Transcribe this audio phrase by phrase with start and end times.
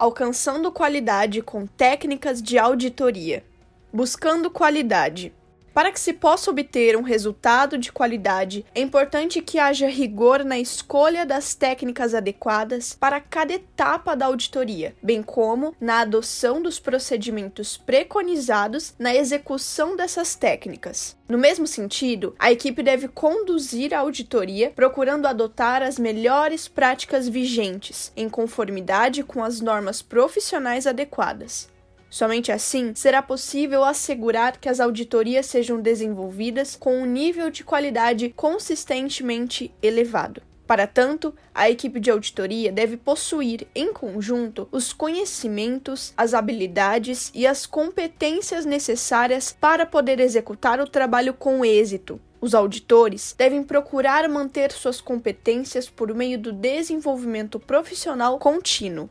[0.00, 3.44] alcançando qualidade com técnicas de auditoria.
[3.92, 5.30] Buscando qualidade.
[5.72, 10.58] Para que se possa obter um resultado de qualidade, é importante que haja rigor na
[10.58, 17.76] escolha das técnicas adequadas para cada etapa da auditoria, bem como na adoção dos procedimentos
[17.76, 21.16] preconizados na execução dessas técnicas.
[21.28, 28.12] No mesmo sentido, a equipe deve conduzir a auditoria procurando adotar as melhores práticas vigentes,
[28.16, 31.68] em conformidade com as normas profissionais adequadas.
[32.10, 38.30] Somente assim será possível assegurar que as auditorias sejam desenvolvidas com um nível de qualidade
[38.30, 40.42] consistentemente elevado.
[40.66, 47.46] Para tanto, a equipe de auditoria deve possuir, em conjunto, os conhecimentos, as habilidades e
[47.46, 52.20] as competências necessárias para poder executar o trabalho com êxito.
[52.40, 59.10] Os auditores devem procurar manter suas competências por meio do desenvolvimento profissional contínuo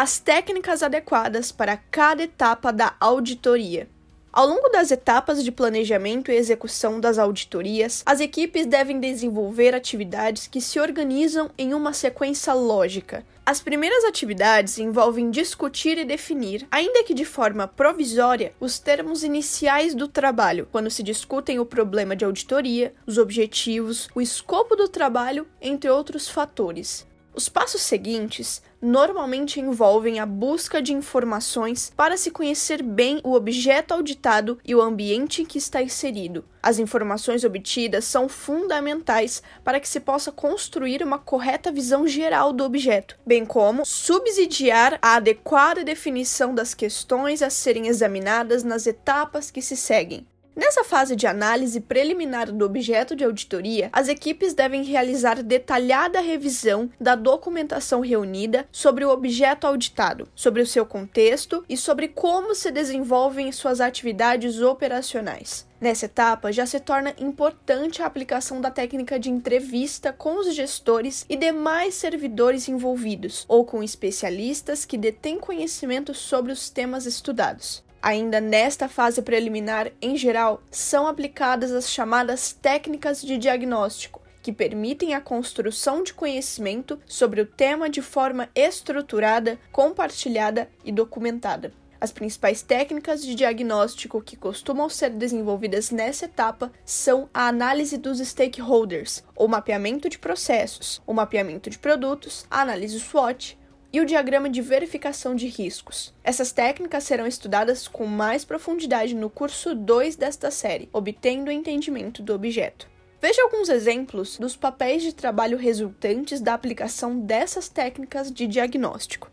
[0.00, 3.86] as técnicas adequadas para cada etapa da auditoria.
[4.32, 10.46] Ao longo das etapas de planejamento e execução das auditorias, as equipes devem desenvolver atividades
[10.46, 13.26] que se organizam em uma sequência lógica.
[13.44, 19.94] As primeiras atividades envolvem discutir e definir, ainda que de forma provisória, os termos iniciais
[19.94, 25.46] do trabalho, quando se discutem o problema de auditoria, os objetivos, o escopo do trabalho,
[25.60, 27.09] entre outros fatores.
[27.32, 33.92] Os passos seguintes normalmente envolvem a busca de informações para se conhecer bem o objeto
[33.92, 36.44] auditado e o ambiente em que está inserido.
[36.62, 42.64] As informações obtidas são fundamentais para que se possa construir uma correta visão geral do
[42.64, 49.62] objeto, bem como subsidiar a adequada definição das questões a serem examinadas nas etapas que
[49.62, 50.26] se seguem.
[50.54, 56.90] Nessa fase de análise preliminar do objeto de auditoria, as equipes devem realizar detalhada revisão
[57.00, 62.70] da documentação reunida sobre o objeto auditado, sobre o seu contexto e sobre como se
[62.72, 65.68] desenvolvem suas atividades operacionais.
[65.80, 71.24] Nessa etapa, já se torna importante a aplicação da técnica de entrevista com os gestores
[71.28, 77.82] e demais servidores envolvidos, ou com especialistas que detêm conhecimento sobre os temas estudados.
[78.02, 85.14] Ainda nesta fase preliminar, em geral, são aplicadas as chamadas técnicas de diagnóstico, que permitem
[85.14, 91.72] a construção de conhecimento sobre o tema de forma estruturada, compartilhada e documentada.
[92.00, 98.20] As principais técnicas de diagnóstico que costumam ser desenvolvidas nessa etapa são a análise dos
[98.20, 103.58] stakeholders, o mapeamento de processos, o mapeamento de produtos, a análise SWOT,
[103.92, 106.14] e o diagrama de verificação de riscos.
[106.22, 112.22] Essas técnicas serão estudadas com mais profundidade no curso 2 desta série, obtendo o entendimento
[112.22, 112.88] do objeto.
[113.20, 119.29] Veja alguns exemplos dos papéis de trabalho resultantes da aplicação dessas técnicas de diagnóstico.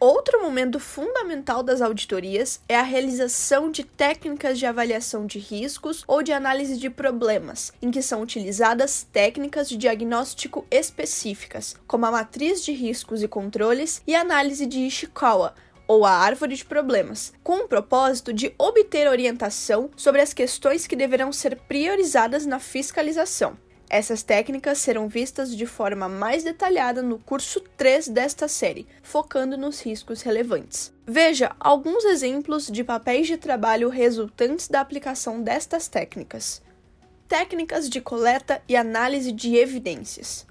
[0.00, 6.22] Outro momento fundamental das auditorias é a realização de técnicas de avaliação de riscos ou
[6.22, 12.64] de análise de problemas, em que são utilizadas técnicas de diagnóstico específicas, como a matriz
[12.64, 15.52] de riscos e controles e análise de Ishikawa,
[15.88, 20.94] ou a árvore de problemas, com o propósito de obter orientação sobre as questões que
[20.94, 23.58] deverão ser priorizadas na fiscalização.
[23.90, 29.80] Essas técnicas serão vistas de forma mais detalhada no curso 3 desta série, focando nos
[29.80, 30.92] riscos relevantes.
[31.06, 36.60] Veja alguns exemplos de papéis de trabalho resultantes da aplicação destas técnicas.
[37.26, 40.46] Técnicas de coleta e análise de evidências.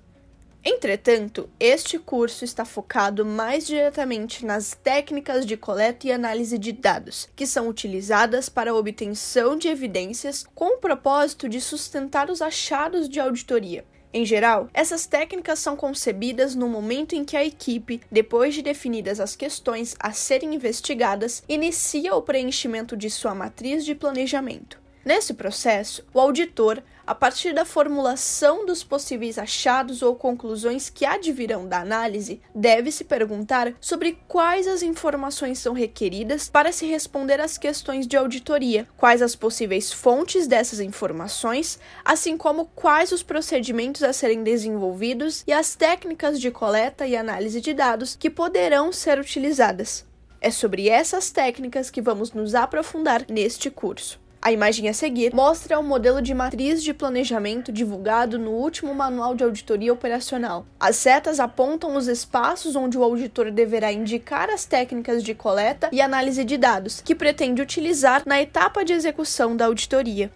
[0.69, 7.29] Entretanto, este curso está focado mais diretamente nas técnicas de coleta e análise de dados,
[7.37, 13.07] que são utilizadas para a obtenção de evidências com o propósito de sustentar os achados
[13.07, 13.85] de auditoria.
[14.13, 19.21] Em geral, essas técnicas são concebidas no momento em que a equipe, depois de definidas
[19.21, 24.85] as questões a serem investigadas, inicia o preenchimento de sua matriz de planejamento.
[25.07, 31.65] Nesse processo, o auditor, a partir da formulação dos possíveis achados ou conclusões que advirão
[31.65, 37.57] da análise, deve se perguntar sobre quais as informações são requeridas para se responder às
[37.57, 44.11] questões de auditoria, quais as possíveis fontes dessas informações, assim como quais os procedimentos a
[44.11, 50.05] serem desenvolvidos e as técnicas de coleta e análise de dados que poderão ser utilizadas.
[50.41, 54.26] É sobre essas técnicas que vamos nos aprofundar neste curso.
[54.47, 59.35] A imagem a seguir mostra o modelo de matriz de planejamento divulgado no último Manual
[59.35, 60.65] de Auditoria Operacional.
[60.79, 65.99] As setas apontam os espaços onde o auditor deverá indicar as técnicas de coleta e
[65.99, 70.31] análise de dados que pretende utilizar na etapa de execução da auditoria.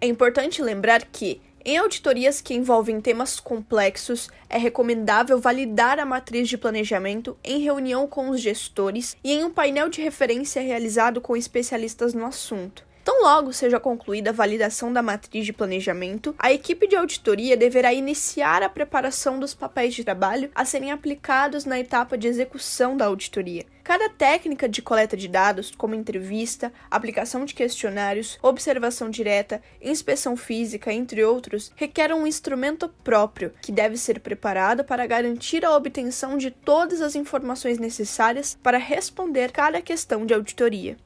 [0.00, 6.48] É importante lembrar que, Em auditorias que envolvem temas complexos, é recomendável validar a matriz
[6.48, 11.36] de planejamento em reunião com os gestores e em um painel de referência realizado com
[11.36, 12.90] especialistas no assunto.
[13.04, 17.92] Tão logo seja concluída a validação da matriz de planejamento, a equipe de auditoria deverá
[17.92, 23.06] iniciar a preparação dos papéis de trabalho a serem aplicados na etapa de execução da
[23.06, 23.66] auditoria.
[23.82, 30.92] Cada técnica de coleta de dados, como entrevista, aplicação de questionários, observação direta, inspeção física,
[30.92, 36.52] entre outros, requer um instrumento próprio, que deve ser preparado para garantir a obtenção de
[36.52, 40.96] todas as informações necessárias para responder cada questão de auditoria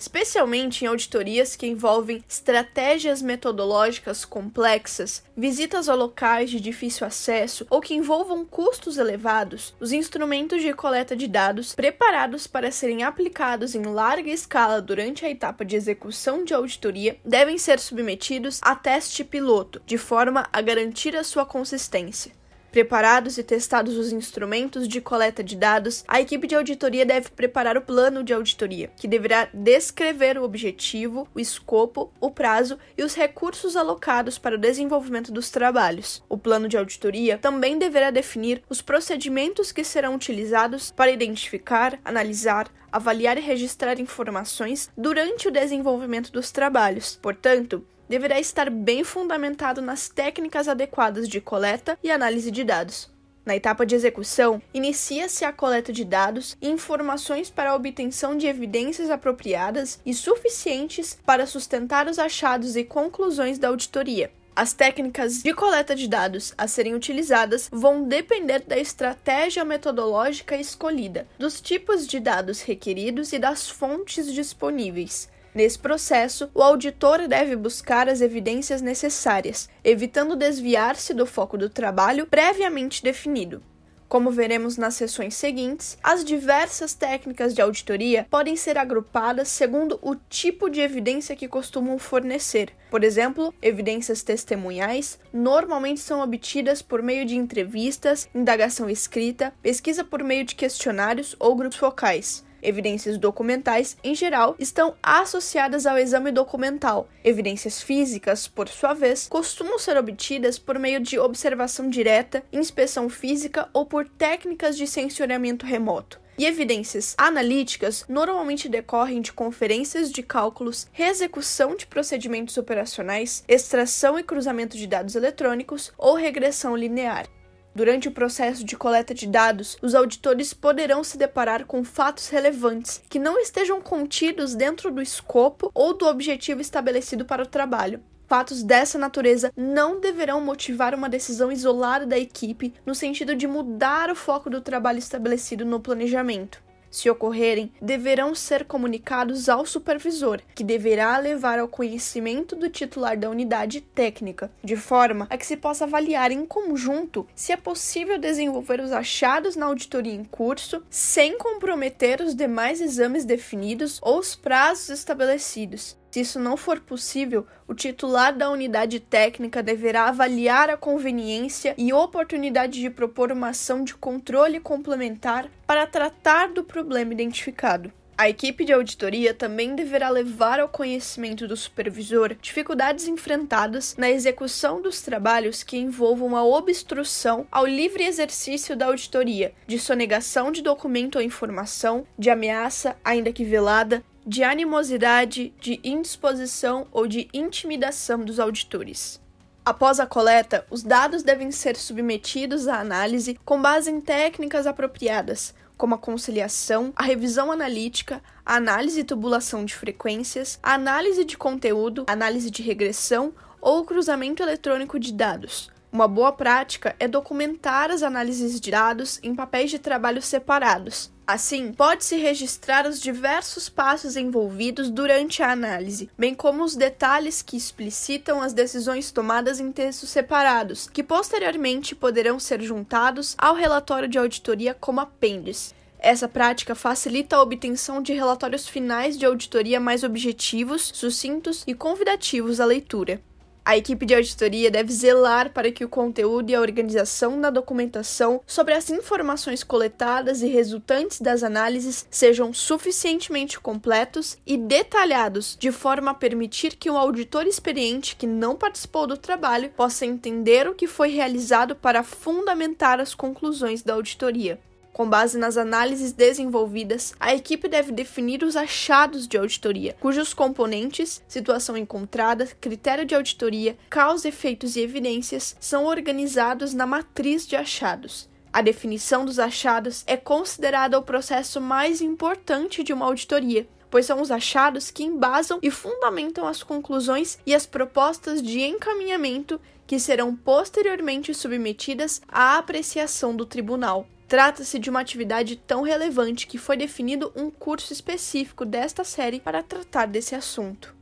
[0.00, 7.82] especialmente em auditorias que envolvem estratégias metodológicas complexas, visitas a locais de difícil acesso ou
[7.82, 13.82] que envolvam custos elevados, os instrumentos de coleta de dados preparados para serem aplicados em
[13.82, 19.82] larga escala durante a etapa de execução de auditoria devem ser submetidos a teste piloto,
[19.84, 22.39] de forma a garantir a sua consistência.
[22.70, 27.76] Preparados e testados os instrumentos de coleta de dados, a equipe de auditoria deve preparar
[27.76, 33.14] o plano de auditoria, que deverá descrever o objetivo, o escopo, o prazo e os
[33.14, 36.22] recursos alocados para o desenvolvimento dos trabalhos.
[36.28, 42.68] O plano de auditoria também deverá definir os procedimentos que serão utilizados para identificar, analisar,
[42.92, 47.18] avaliar e registrar informações durante o desenvolvimento dos trabalhos.
[47.20, 53.08] Portanto, deverá estar bem fundamentado nas técnicas adequadas de coleta e análise de dados.
[53.46, 58.48] Na etapa de execução, inicia-se a coleta de dados e informações para a obtenção de
[58.48, 64.32] evidências apropriadas e suficientes para sustentar os achados e conclusões da auditoria.
[64.56, 71.28] As técnicas de coleta de dados a serem utilizadas vão depender da estratégia metodológica escolhida,
[71.38, 75.28] dos tipos de dados requeridos e das fontes disponíveis.
[75.54, 82.26] Nesse processo, o auditor deve buscar as evidências necessárias, evitando desviar-se do foco do trabalho
[82.26, 83.62] previamente definido.
[84.10, 90.16] Como veremos nas sessões seguintes, as diversas técnicas de auditoria podem ser agrupadas segundo o
[90.16, 92.72] tipo de evidência que costumam fornecer.
[92.90, 100.24] Por exemplo, evidências testemunhais normalmente são obtidas por meio de entrevistas, indagação escrita, pesquisa por
[100.24, 102.44] meio de questionários ou grupos focais.
[102.62, 107.08] Evidências documentais, em geral, estão associadas ao exame documental.
[107.24, 113.68] Evidências físicas, por sua vez, costumam ser obtidas por meio de observação direta, inspeção física
[113.72, 116.20] ou por técnicas de sensoriamento remoto.
[116.38, 124.22] E evidências analíticas normalmente decorrem de conferências de cálculos, reexecução de procedimentos operacionais, extração e
[124.22, 127.26] cruzamento de dados eletrônicos ou regressão linear.
[127.74, 133.00] Durante o processo de coleta de dados, os auditores poderão se deparar com fatos relevantes
[133.08, 138.02] que não estejam contidos dentro do escopo ou do objetivo estabelecido para o trabalho.
[138.26, 144.10] Fatos dessa natureza não deverão motivar uma decisão isolada da equipe no sentido de mudar
[144.10, 150.64] o foco do trabalho estabelecido no planejamento se ocorrerem, deverão ser comunicados ao supervisor, que
[150.64, 155.84] deverá levar ao conhecimento do titular da unidade técnica, de forma a que se possa
[155.84, 162.20] avaliar em conjunto se é possível desenvolver os achados na auditoria em curso sem comprometer
[162.20, 168.36] os demais exames definidos ou os prazos estabelecidos, se isso não for possível, o titular
[168.36, 174.58] da unidade técnica deverá avaliar a conveniência e oportunidade de propor uma ação de controle
[174.58, 177.92] complementar para tratar do problema identificado.
[178.20, 184.82] A equipe de auditoria também deverá levar ao conhecimento do supervisor dificuldades enfrentadas na execução
[184.82, 191.16] dos trabalhos que envolvam a obstrução ao livre exercício da auditoria, de sonegação de documento
[191.16, 198.38] ou informação, de ameaça, ainda que velada, de animosidade, de indisposição ou de intimidação dos
[198.38, 199.20] auditores.
[199.64, 205.54] Após a coleta, os dados devem ser submetidos à análise com base em técnicas apropriadas,
[205.76, 211.38] como a conciliação, a revisão analítica, a análise e tubulação de frequências, a análise de
[211.38, 218.04] conteúdo, análise de regressão ou cruzamento eletrônico de dados, uma boa prática é documentar as
[218.04, 221.10] análises de dados em papéis de trabalho separados.
[221.32, 227.56] Assim, pode-se registrar os diversos passos envolvidos durante a análise, bem como os detalhes que
[227.56, 234.18] explicitam as decisões tomadas em textos separados, que posteriormente poderão ser juntados ao relatório de
[234.18, 235.72] auditoria como apêndice.
[236.00, 242.58] Essa prática facilita a obtenção de relatórios finais de auditoria mais objetivos, sucintos e convidativos
[242.58, 243.22] à leitura.
[243.64, 248.40] A equipe de auditoria deve zelar para que o conteúdo e a organização da documentação
[248.46, 256.12] sobre as informações coletadas e resultantes das análises sejam suficientemente completos e detalhados, de forma
[256.12, 260.86] a permitir que um auditor experiente que não participou do trabalho possa entender o que
[260.86, 264.58] foi realizado para fundamentar as conclusões da auditoria.
[265.00, 271.22] Com base nas análises desenvolvidas, a equipe deve definir os achados de auditoria, cujos componentes,
[271.26, 278.28] situação encontrada, critério de auditoria, causa, efeitos e evidências são organizados na matriz de achados.
[278.52, 284.20] A definição dos achados é considerada o processo mais importante de uma auditoria, pois são
[284.20, 290.36] os achados que embasam e fundamentam as conclusões e as propostas de encaminhamento que serão
[290.36, 294.06] posteriormente submetidas à apreciação do tribunal.
[294.30, 299.60] Trata-se de uma atividade tão relevante que foi definido um curso específico desta série para
[299.60, 300.94] tratar desse assunto.